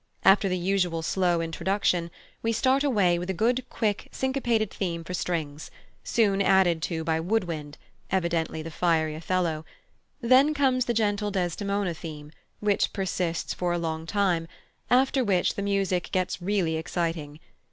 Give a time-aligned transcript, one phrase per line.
[0.25, 2.09] After the usual slow introduction,
[2.41, 5.69] we start away with a good, quick, syncopated theme for strings,
[6.03, 7.77] soon added to by wood wind
[8.09, 9.63] (evidently the fiery Othello).
[10.19, 14.47] Then comes the gentle Desdemona theme, which persists for a long time,
[14.89, 17.39] after which the music gets really exciting.